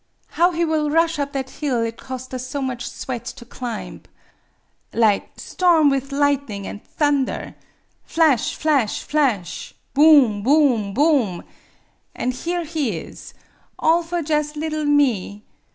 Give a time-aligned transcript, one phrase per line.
[0.29, 4.01] How he will rush up that hill it cost us so much sweat to climb!
[4.93, 7.53] Lig storm with lightening and thunder!
[8.03, 8.55] Flash!
[8.55, 9.03] flash!
[9.03, 9.75] flash!
[9.93, 10.41] Bourn!
[10.41, 10.95] bourn!
[10.95, 11.43] bourn!
[12.15, 13.35] An' here he is
[13.77, 15.43] all for jus' liddle me